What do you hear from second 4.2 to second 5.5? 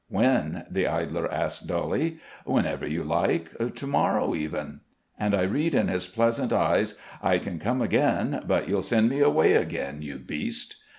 even." And I